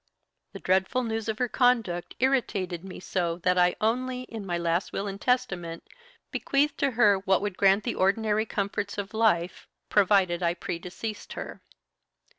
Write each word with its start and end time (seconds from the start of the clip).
"The 0.53 0.59
dreadful 0.59 1.03
news 1.03 1.29
of 1.29 1.37
her 1.37 1.47
conduct 1.47 2.15
irritated 2.17 2.83
me 2.83 2.99
so 2.99 3.37
that 3.43 3.55
I 3.55 3.75
only, 3.79 4.23
in 4.23 4.43
my 4.47 4.57
last 4.57 4.91
will 4.91 5.05
and 5.05 5.21
testament, 5.21 5.87
bequeathed 6.31 6.79
to 6.79 6.89
her 6.97 7.17
what 7.19 7.39
would 7.41 7.55
grant 7.55 7.83
the 7.83 7.93
ordinary 7.93 8.47
comforts 8.47 8.97
of 8.97 9.13
life, 9.13 9.67
provided 9.89 10.41
I 10.41 10.55
predeceased 10.55 11.33
her. 11.33 11.61